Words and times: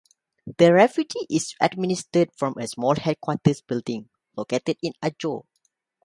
The 0.57 0.73
refuge 0.73 1.13
is 1.29 1.53
administered 1.61 2.31
from 2.35 2.55
a 2.57 2.67
small 2.67 2.95
headquarters 2.95 3.61
building, 3.61 4.09
located 4.35 4.77
in 4.81 4.93
Ajo. 5.05 5.45